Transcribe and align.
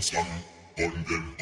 Sun, 0.00 0.26
burn 0.76 1.04
them. 1.08 1.35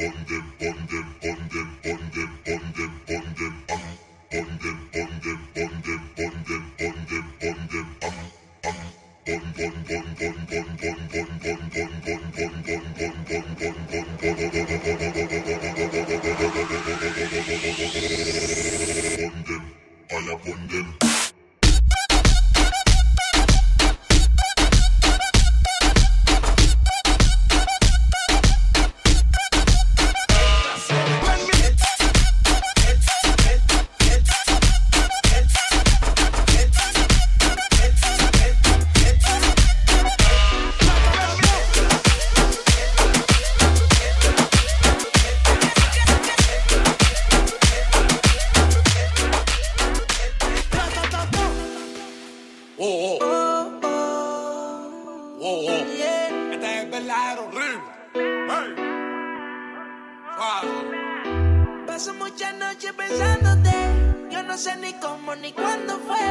cómo 65.01 65.35
ni 65.35 65.51
cuándo 65.51 65.99
fue, 65.99 66.25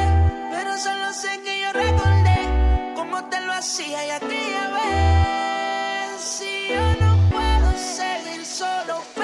pero 0.51 0.77
solo 0.79 1.13
sé 1.13 1.41
que 1.43 1.61
yo 1.61 1.73
recordé 1.73 2.95
cómo 2.95 3.25
te 3.29 3.41
lo 3.41 3.53
hacía 3.53 4.07
y 4.07 4.11
aquella 4.11 4.69
vez. 4.71 6.21
Si 6.21 6.69
yo 6.69 7.07
no 7.07 7.17
puedo 7.31 7.73
seguir 7.79 8.45
solo. 8.45 9.24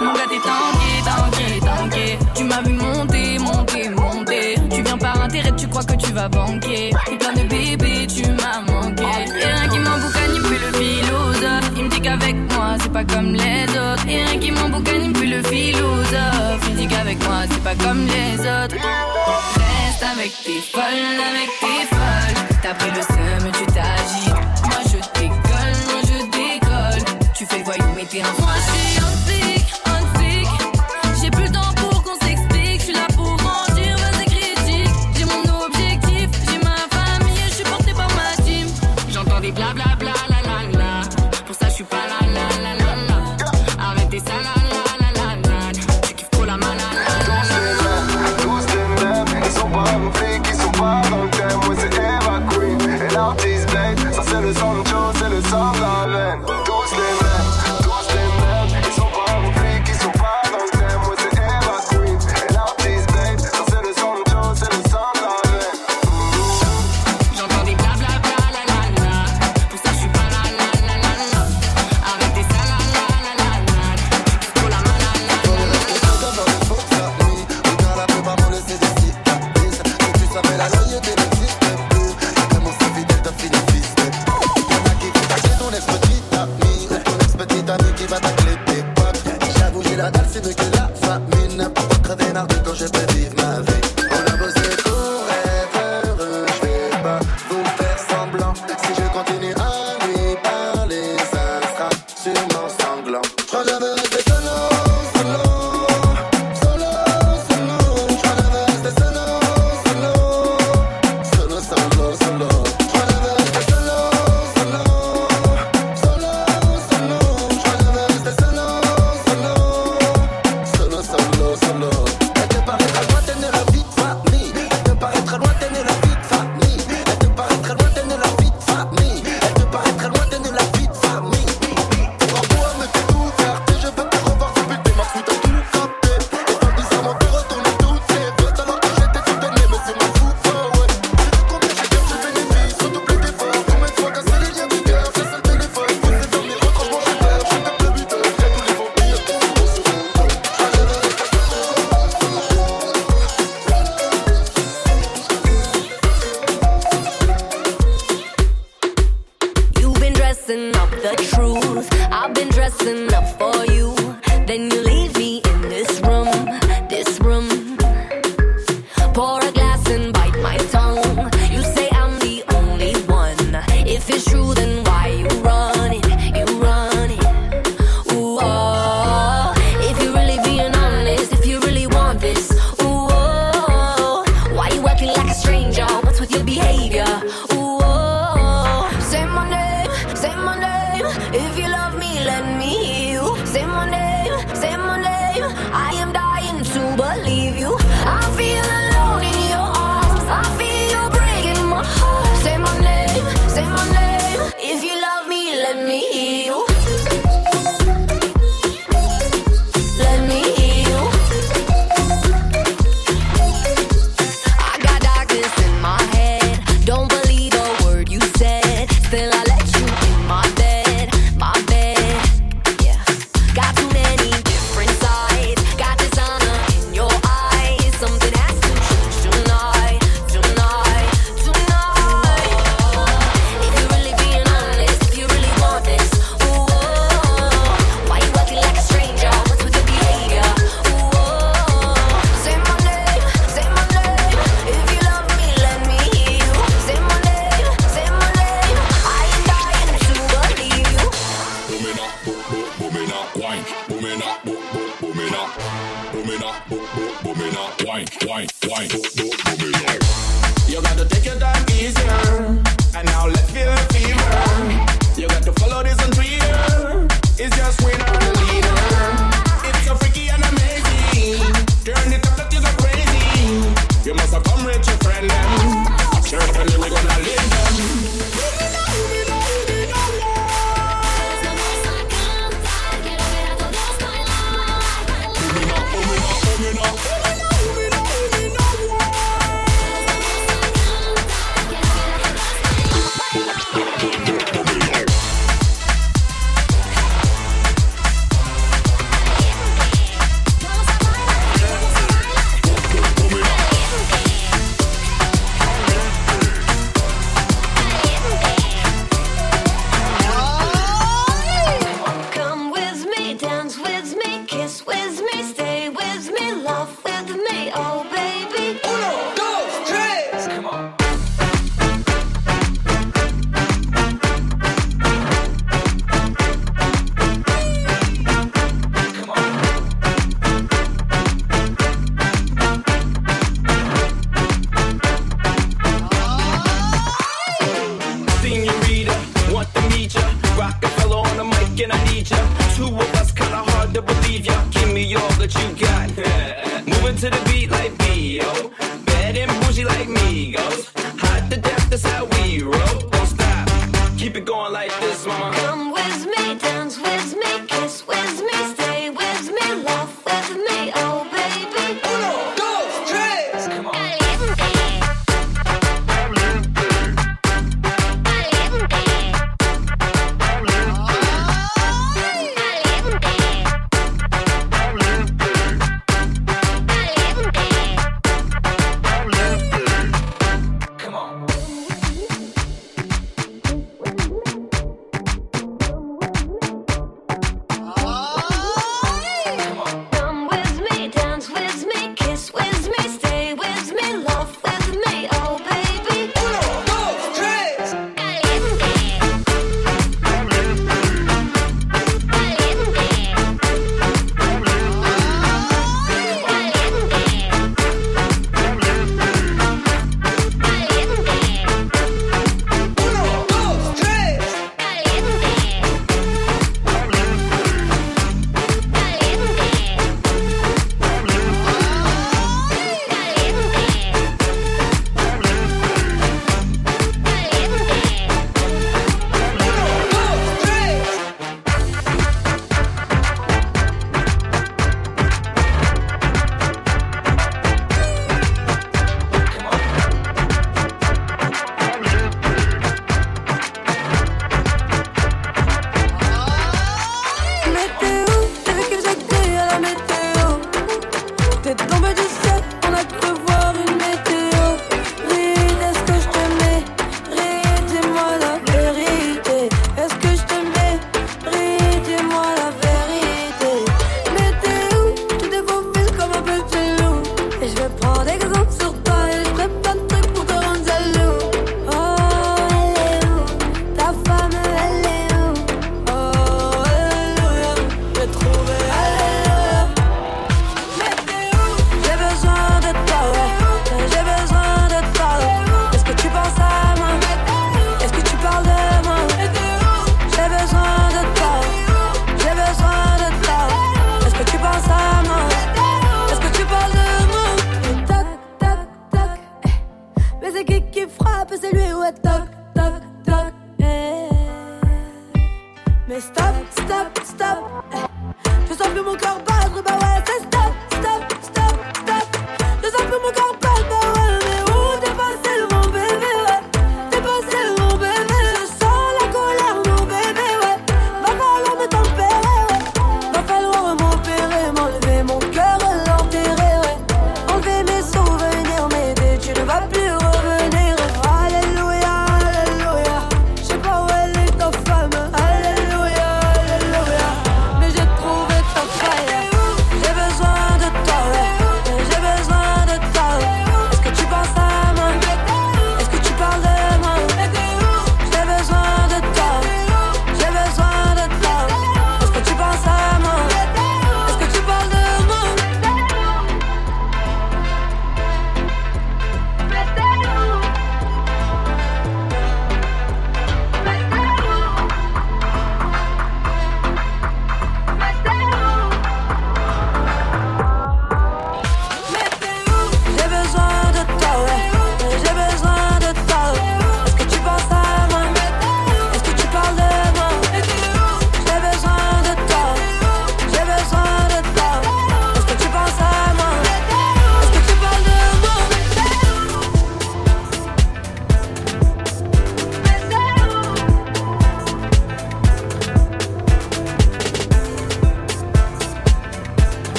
Mon 0.00 0.12
gars, 0.14 0.26
t'es 0.28 0.40
tanké, 0.40 0.90
tanké, 1.04 1.60
tanké. 1.60 2.18
Tu 2.34 2.44
m'as 2.44 2.62
vu 2.62 2.72
monter, 2.72 3.38
monter, 3.38 3.88
monter. 3.90 4.54
Tu 4.70 4.82
viens 4.82 4.98
par 4.98 5.20
intérêt, 5.22 5.52
tu 5.56 5.68
crois 5.68 5.84
que 5.84 5.94
tu 5.94 6.12
vas 6.12 6.28
banquer. 6.28 6.90
T'es 7.06 7.16
plein 7.16 7.32
de 7.32 7.48
bébés, 7.48 8.06
tu 8.06 8.22
m'as 8.32 8.60
manqué. 8.72 9.02
Et 9.02 9.46
rien 9.46 9.68
qui 9.68 9.78
m'emboucane, 9.78 10.34
il 10.34 10.42
me 10.42 10.58
le 10.58 10.72
philosophe. 10.78 11.70
Il 11.76 11.84
me 11.84 11.88
dit 11.90 12.00
qu'avec 12.00 12.36
moi, 12.52 12.76
c'est 12.80 12.92
pas 12.92 13.04
comme 13.04 13.32
les 13.32 13.64
autres. 13.64 14.06
Et 14.08 14.24
rien 14.24 14.38
qui 14.38 14.50
m'emboucane, 14.50 15.02
il 15.04 15.10
me 15.10 15.36
le 15.36 15.42
philosophe. 15.42 16.62
Il 16.68 16.74
me 16.74 16.78
dit 16.78 16.88
qu'avec 16.88 17.22
moi, 17.24 17.42
c'est 17.50 17.62
pas 17.62 17.74
comme 17.74 18.06
les 18.06 18.40
autres. 18.40 18.76
Reste 18.76 20.02
avec 20.02 20.32
tes 20.44 20.60
folles, 20.72 20.82
avec 21.30 21.50
tes 21.60 21.86
folles. 21.94 22.42
Le 22.94 23.02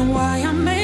reason 0.00 0.14
why 0.14 0.42
I'm 0.42 0.64
making 0.64 0.79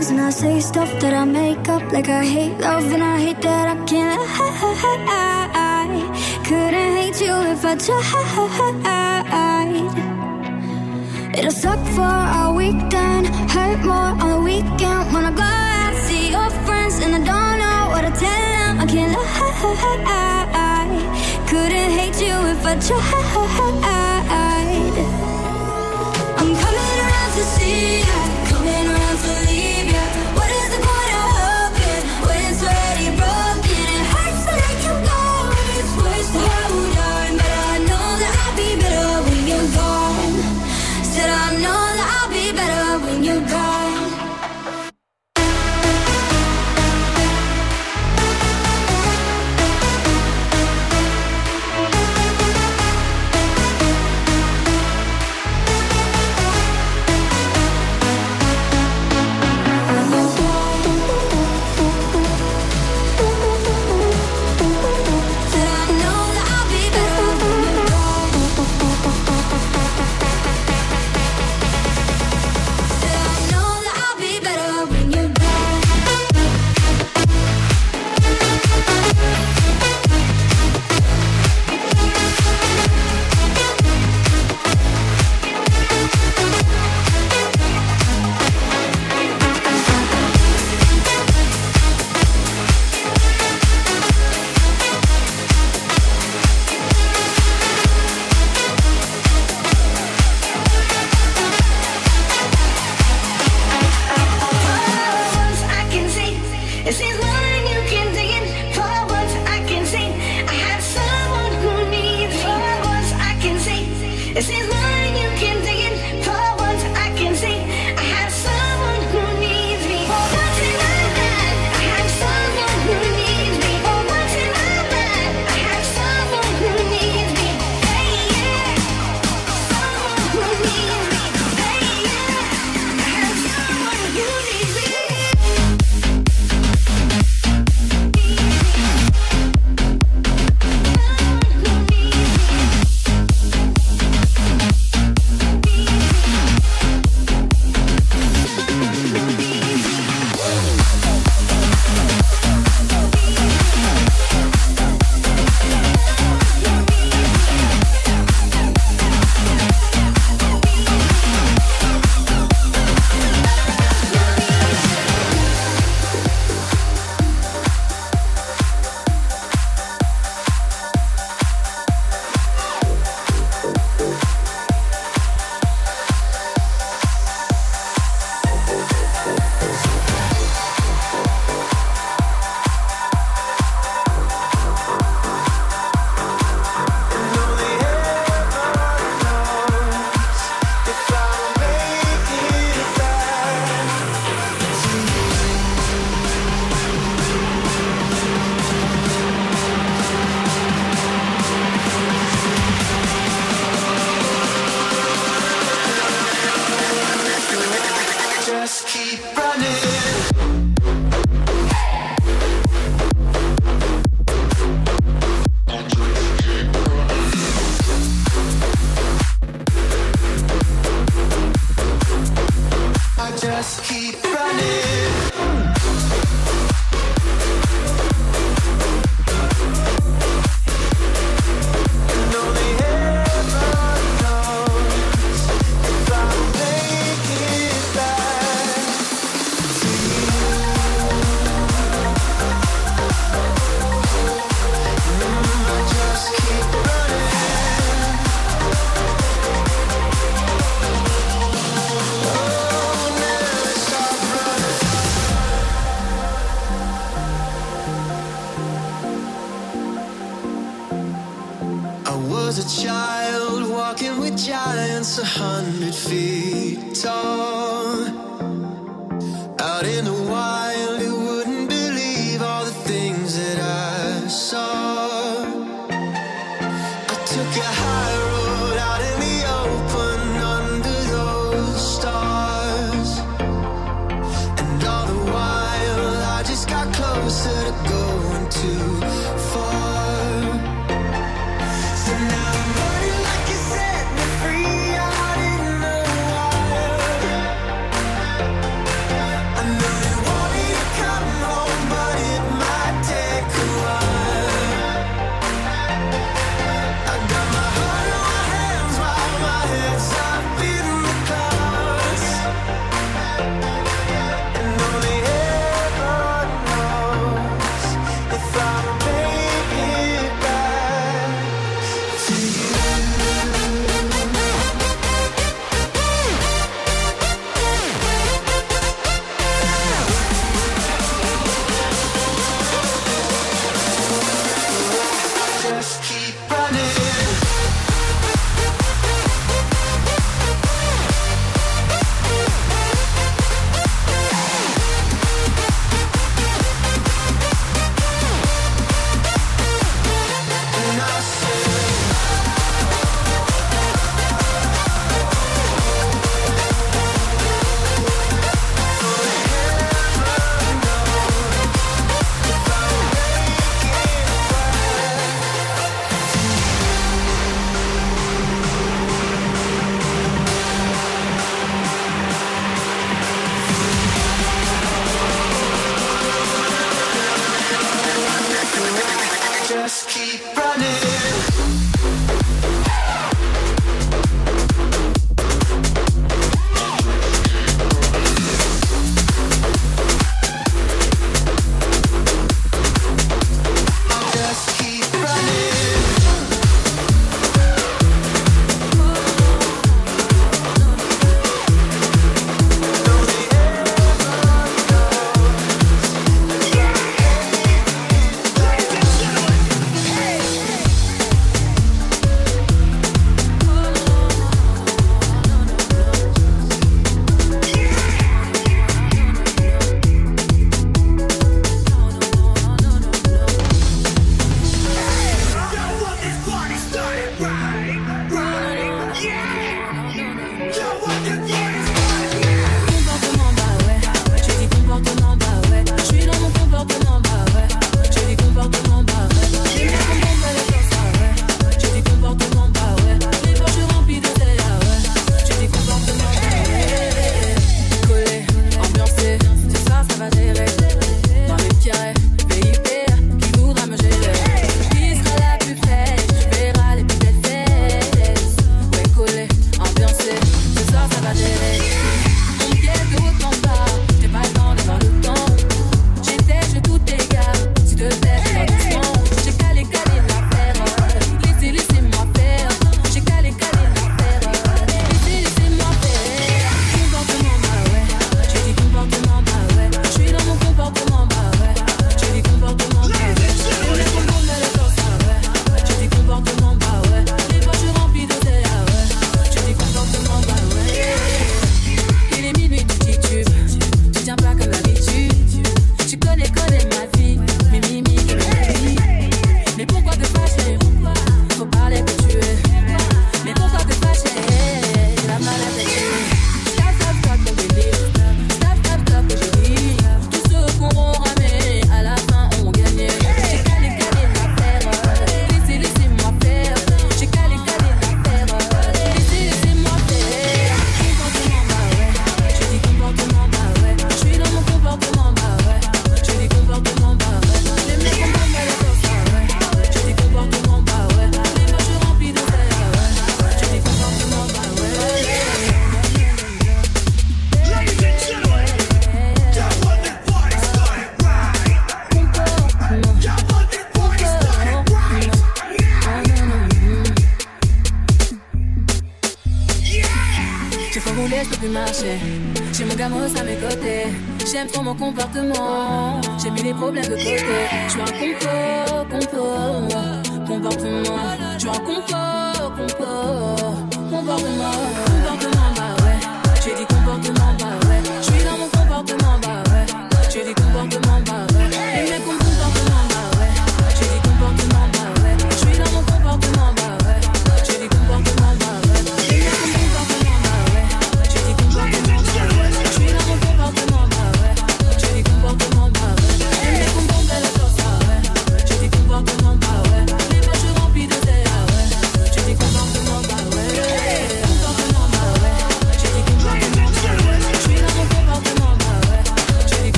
drugs 0.00 0.10
and 0.10 0.20
I 0.20 0.30
say 0.30 0.60
stuff 0.60 0.90
that 1.00 1.12
I 1.12 1.24
make 1.24 1.68
up 1.68 1.92
like 1.92 2.08
I 2.08 2.24
hate 2.24 2.58
love 2.58 2.92
and 2.92 3.02
I 3.02 3.20
hate 3.20 3.42
that 3.42 3.68
I 3.68 3.84
can't. 3.84 4.20
I 4.20 4.46
couldn't 6.44 6.96
hate 6.96 7.20
you 7.20 7.34
if 7.52 7.64
I 7.64 7.74
tried. 7.76 8.00
It'll 11.38 11.50
suck 11.50 11.78
for 11.96 12.16
a 12.42 12.52
weekend, 12.52 13.26
hurt 13.54 13.80
more 13.84 14.12
on 14.22 14.28
the 14.34 14.40
weekend 14.40 15.12
when 15.12 15.24
I 15.24 15.32
go 15.32 15.42
out 15.42 15.94
see 16.06 16.30
your 16.30 16.50
friends 16.64 16.98
and 17.04 17.14
I 17.14 17.18
don't 17.30 17.58
know 17.62 17.80
what 17.92 18.02
to 18.02 18.12
tell 18.24 18.44
them. 18.56 18.80
I 18.80 18.86
can't 18.86 19.16
I 19.16 19.48
Couldn't 21.50 21.92
hate 21.98 22.20
you 22.26 22.36
if 22.54 22.66
I 22.66 22.74
tried. 22.86 23.00
I'm 26.40 26.50
coming 26.62 26.98
around 27.04 27.32
to 27.36 27.42
see 27.54 28.00
you. 28.00 28.39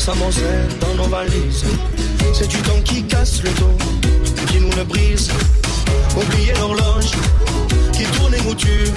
Passe 0.00 0.08
à 0.08 0.12
pleurer 0.12 0.12
sa 0.12 0.14
monselle 0.14 0.68
dans 0.80 0.94
nos 0.94 1.08
valises. 1.08 1.64
C'est 2.32 2.48
du 2.48 2.56
temps 2.58 2.80
qui 2.84 3.02
casse 3.04 3.42
le 3.42 3.50
dos, 3.50 3.76
qui 4.46 4.60
nous 4.60 4.74
le 4.76 4.84
brise. 4.84 5.30
Oublier 6.16 6.54
l'horloge, 6.54 7.12
qui 7.92 8.04
tourne 8.04 8.34
et 8.34 8.40
nous 8.42 8.54
tue 8.54 8.92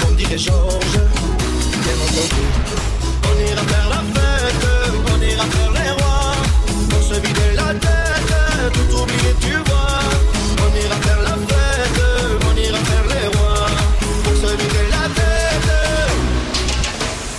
Comme 0.00 0.16
dirait 0.16 0.38
Georges, 0.38 0.98
On 3.24 3.50
ira 3.50 3.62
faire 3.62 3.88
la 3.88 4.02
fête, 4.14 4.64
on 5.14 5.22
ira 5.22 5.44
faire 5.44 5.72
les 5.72 5.90
rois. 6.02 6.36
Pour 6.90 7.02
se 7.02 7.14
vider 7.14 7.52
la 7.56 7.74
tête, 7.74 8.72
tout 8.72 9.02
oublier 9.02 9.34
tu 9.40 9.54
vois. 9.68 10.00
On 10.64 10.70
ira 10.84 10.96
faire 10.96 11.22
la 11.22 11.36
fête, 11.48 12.02
on 12.50 12.56
ira 12.56 12.78
faire 12.78 13.06
les 13.14 13.26
rois. 13.36 13.66
Pour 14.24 14.34
se 14.34 14.50
vider 14.54 14.86
la 14.90 15.04
tête, 15.18 15.70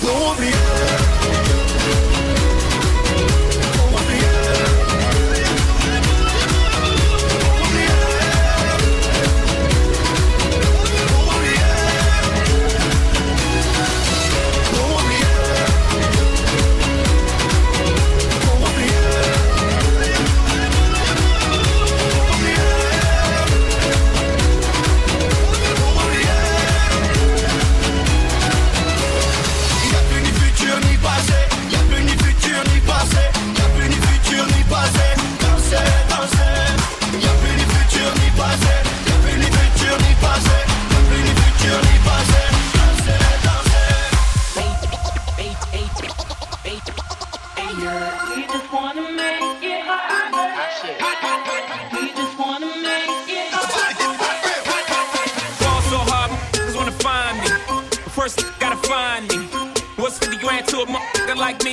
pour 0.01 0.31
oublier 0.31 1.02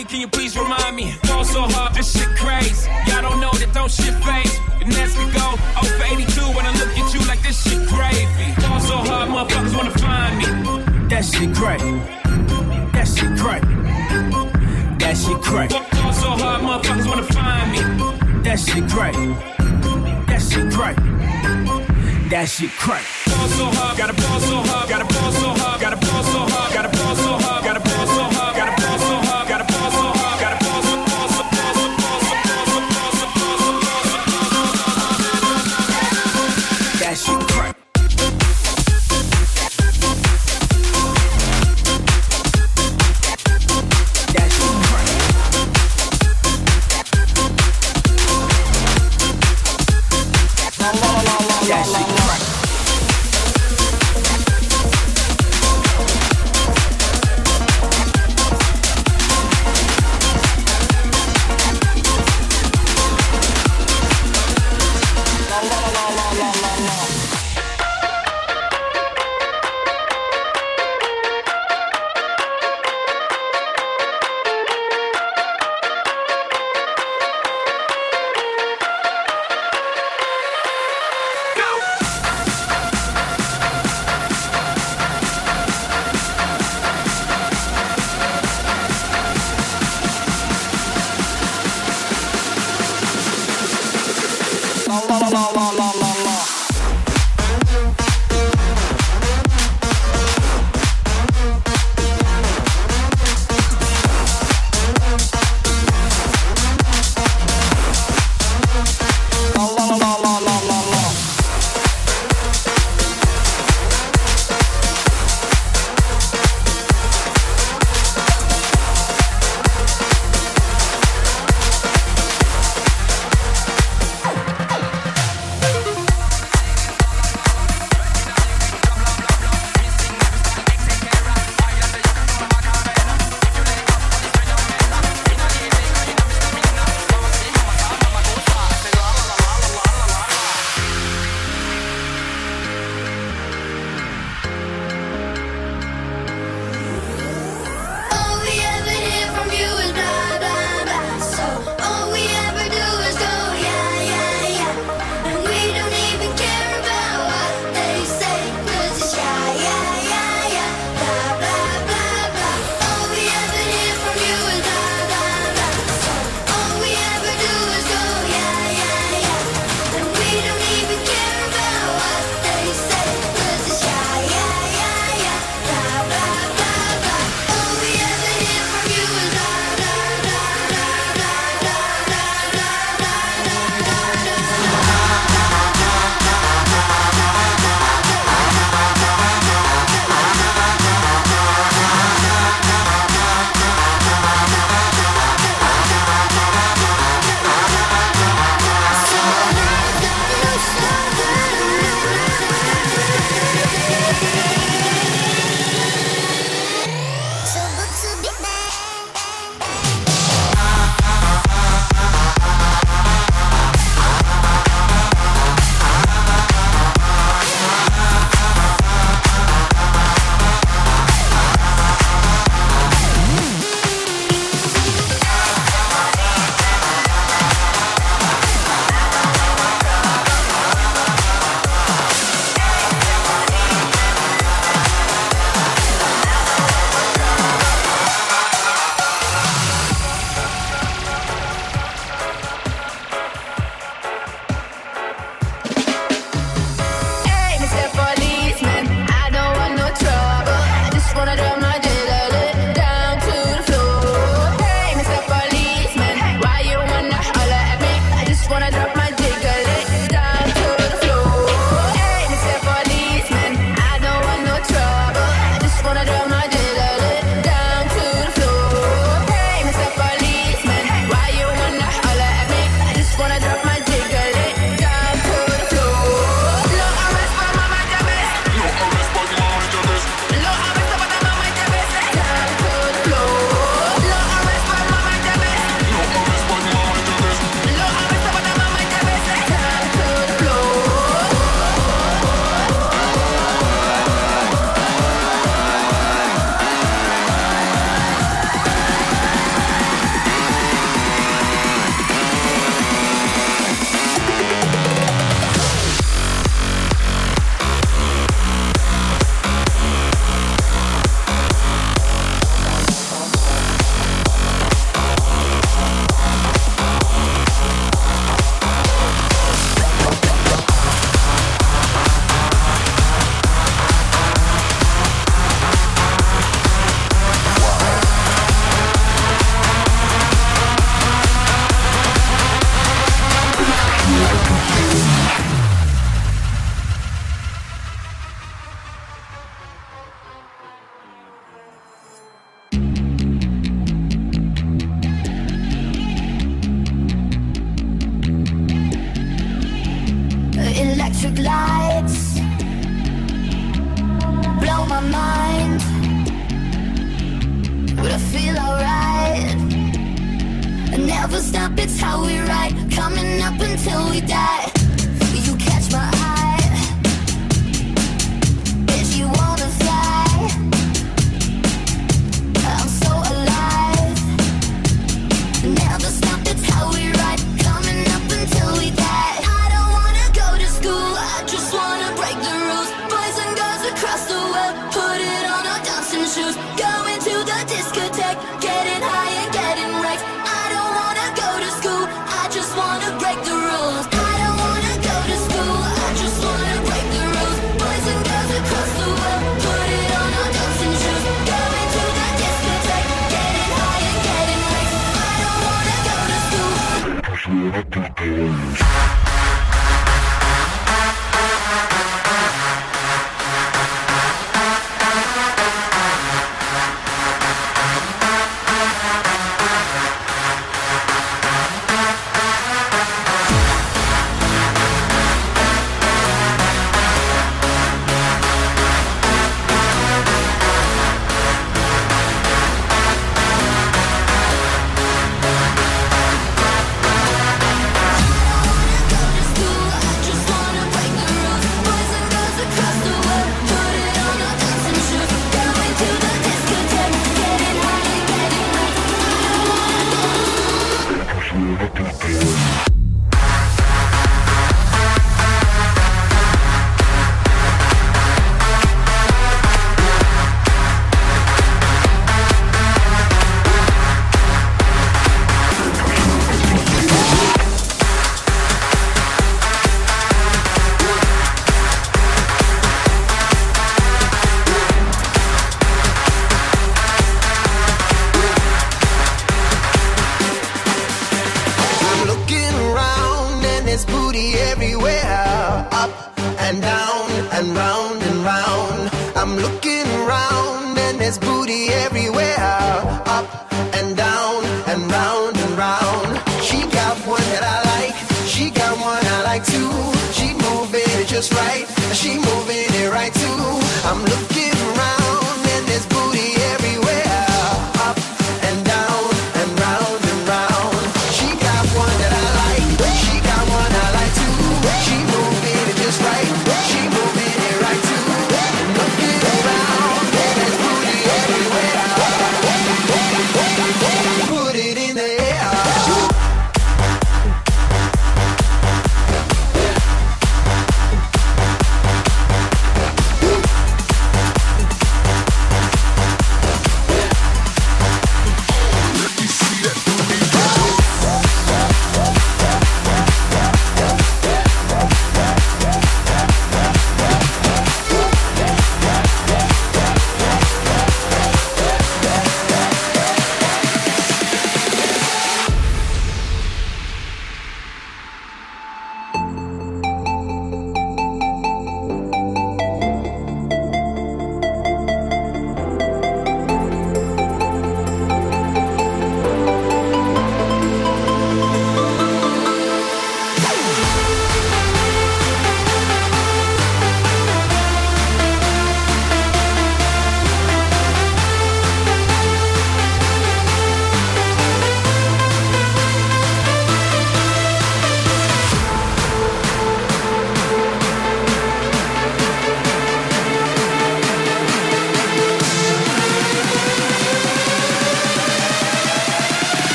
motherfucker? 0.00 0.08
Can 0.08 0.20
you 0.20 0.28
please 0.28 0.56
remind 0.56 0.96
me? 0.96 1.12
Fall 1.24 1.44
so 1.44 1.62
hard, 1.62 1.94
this 1.94 2.12
shit 2.12 2.28
crazy. 2.36 2.90
Y'all 3.06 3.22
don't 3.22 3.40
know 3.40 3.52
that 3.52 3.72
don't 3.72 3.90
shit 3.90 4.14
phase. 4.24 4.58
And 4.80 4.92
that's 4.92 5.16
we 5.16 5.24
go. 5.32 5.56
For 5.80 6.04
82 6.04 6.40
when 6.56 6.66
I 6.66 6.72
look 6.72 6.88
at 6.96 7.14
you 7.14 7.20
like 7.26 7.42
this 7.42 7.62
shit 7.62 7.86
gravy. 7.88 8.52
Fall 8.62 8.80
so 8.80 8.96
hard, 8.96 9.28
motherfuckers 9.28 9.76
wanna 9.76 9.98
find 9.98 10.38
me. 10.38 11.08
That 11.08 11.24
shit 11.24 11.54
crack. 11.54 11.80
That 12.92 13.06
shit 13.06 13.38
crack. 13.38 13.62
That 14.98 15.16
shit 15.16 15.40
crack. 15.42 15.70
Fall 15.70 16.12
so 16.12 16.30
hard, 16.30 16.62
motherfuckers 16.62 17.06
wanna 17.06 17.24
find 17.24 17.72
me. 17.72 17.80
That 18.42 18.58
shit 18.58 18.88
crack. 18.88 19.14
That 20.26 20.40
shit 20.40 20.72
crack. 20.72 20.96
That 22.30 22.48
shit 22.48 22.70
crack. 22.70 23.04
Ball 23.26 23.48
so 23.48 23.64
hard, 23.74 23.98
gotta 23.98 24.14
ball 24.14 24.40
so 24.40 24.56
hard, 24.62 24.88
gotta 24.88 25.04
ball 25.04 25.32
so 25.32 25.48
hard, 25.50 25.80
gotta 25.80 25.96
ball 25.96 26.22
so 26.22 26.38
hard, 26.38 26.72
gotta 26.72 26.88
ball 26.96 27.16
so 27.16 27.32
hard, 27.44 27.59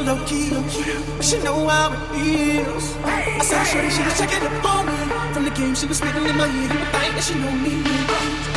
on 0.00 0.06
low 0.06 0.24
key. 0.26 0.50
But 1.16 1.24
she 1.24 1.38
know 1.42 1.68
how 1.68 1.92
it 1.92 2.00
feels. 2.14 2.96
I 3.04 3.38
saw 3.42 3.62
Shorty, 3.64 3.90
she 3.90 4.02
was 4.02 4.16
checking 4.18 4.42
up 4.46 4.64
on 4.64 4.86
me. 4.86 4.98
From 5.32 5.44
the 5.44 5.50
game, 5.50 5.74
she 5.74 5.86
was 5.86 5.98
spitting 5.98 6.26
in 6.26 6.36
my 6.36 6.46
ear. 6.46 6.68
You 6.72 6.78
would 6.80 6.92
think 6.94 7.14
that 7.16 7.24
she 7.24 7.34
know 7.34 7.52
me. 7.64 7.74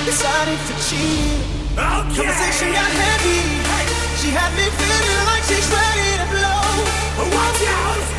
Decided 0.05 0.59
to 0.67 0.73
cheat. 0.85 1.41
Conversation 1.75 2.69
got 2.71 2.91
heavy. 3.01 3.41
She 4.19 4.29
had 4.29 4.51
me 4.55 4.65
feeling 4.79 5.23
like 5.29 5.43
she's 5.49 5.67
ready 5.75 6.09
to 6.21 6.25
blow. 6.31 7.35
Watch 7.35 7.61
out! 7.67 8.12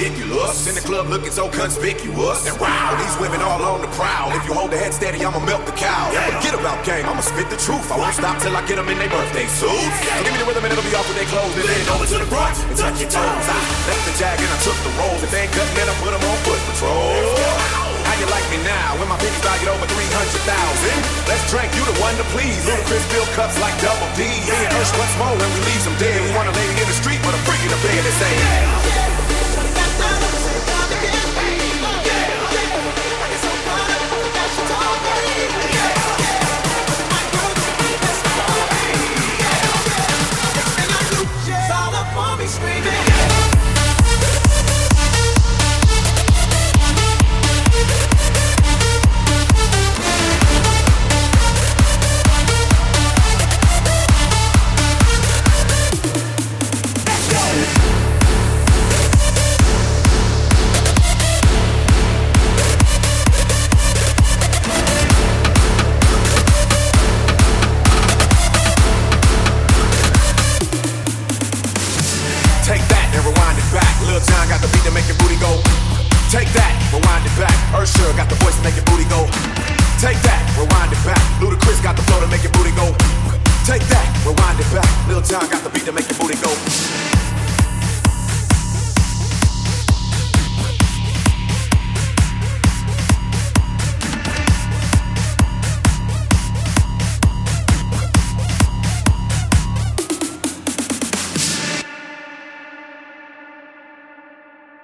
Ridiculous. 0.00 0.64
In 0.64 0.74
the 0.74 0.80
club 0.80 1.08
looking 1.12 1.30
so 1.30 1.48
conspicuous. 1.52 2.48
And 2.48 2.56
wow, 2.56 2.96
these 2.96 3.12
women 3.20 3.44
all 3.44 3.60
on 3.60 3.84
the 3.84 3.92
prowl. 3.92 4.32
If 4.32 4.48
you 4.48 4.56
hold 4.56 4.72
the 4.72 4.80
head 4.80 4.96
steady, 4.96 5.20
I'ma 5.20 5.40
melt 5.44 5.68
the 5.68 5.76
cow. 5.76 6.08
Yeah, 6.12 6.24
forget 6.40 6.56
about 6.56 6.80
game, 6.84 7.04
I'ma 7.04 7.20
spit 7.20 7.52
the 7.52 7.60
truth. 7.60 7.84
I 7.92 8.00
won't 8.00 8.16
stop 8.16 8.40
till 8.40 8.56
I 8.56 8.64
get 8.64 8.80
them 8.80 8.88
in 8.88 8.96
their 8.96 9.12
birthday 9.12 9.44
suits. 9.44 9.96
So 10.00 10.24
give 10.24 10.32
me 10.32 10.40
the 10.40 10.48
rhythm 10.48 10.64
and 10.64 10.72
it'll 10.72 10.88
be 10.88 10.96
off 10.96 11.04
with 11.04 11.20
their 11.20 11.28
clothes. 11.28 11.52
And 11.52 11.68
then 11.68 11.84
over 11.92 12.08
to 12.08 12.16
the 12.16 12.28
front 12.32 12.56
and 12.72 12.76
touch 12.76 12.96
your 12.96 13.12
toes. 13.12 13.44
I 13.44 13.60
left 13.92 14.04
the 14.08 14.14
jag 14.16 14.36
and 14.40 14.48
I 14.48 14.58
took 14.64 14.78
the 14.80 14.92
rolls. 14.96 15.20
If 15.20 15.30
they 15.30 15.44
ain't 15.44 15.52
cutting, 15.52 15.76
then 15.76 15.88
I 15.92 15.94
put 16.00 16.12
them 16.16 16.24
on 16.24 16.36
foot 16.48 16.60
patrol. 16.72 17.12
How 18.08 18.16
you 18.16 18.26
like 18.32 18.46
me 18.48 18.58
now 18.64 18.96
when 18.98 19.06
my 19.06 19.20
pennies 19.20 19.44
valued 19.44 19.68
over 19.68 19.84
300,000? 19.84 21.28
Let's 21.28 21.44
drink, 21.52 21.70
you 21.76 21.84
the 21.84 21.94
one 22.00 22.16
to 22.16 22.26
please. 22.32 22.58
Ludacris 22.64 23.04
fill 23.12 23.28
cups 23.36 23.60
like 23.60 23.76
double 23.84 24.08
D. 24.16 24.24
Me 24.24 24.64
and 24.64 24.72
Ursh, 24.80 24.92
what's 24.96 25.14
more 25.20 25.30
when 25.36 25.50
we 25.52 25.60
leave 25.68 25.84
them 25.84 25.94
dead? 26.00 26.18
We 26.24 26.32
want 26.34 26.48
a 26.48 26.54
lady 26.56 26.74
in 26.80 26.88
the 26.88 26.96
street, 26.96 27.20
but 27.22 27.36
a 27.36 27.40
freak 27.46 27.62
in 27.62 27.70
the 27.70 27.80
bed 27.84 28.02
and 28.02 28.16
say, 28.18 28.34